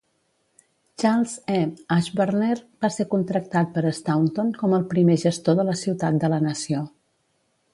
Charles 1.01 1.33
E. 1.55 1.59
Ashburner 1.97 2.55
va 2.85 2.91
ser 2.95 3.07
contractat 3.11 3.69
per 3.77 3.85
Staunton 3.99 4.49
com 4.63 4.73
el 4.79 4.89
primer 4.95 5.19
gestor 5.27 5.61
de 5.61 5.67
la 5.69 5.77
ciutat 5.83 6.19
de 6.25 6.33
la 6.35 6.41
nació. 6.49 6.83